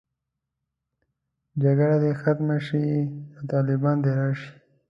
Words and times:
جګړه 1.63 1.95
دې 2.03 2.11
ختمه 2.21 2.57
شي، 2.65 2.85
نو 3.33 3.41
طالب 3.51 3.83
دې 4.03 4.11
راشي. 4.17 4.49